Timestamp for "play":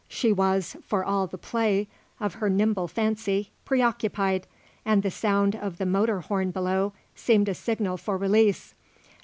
1.37-1.87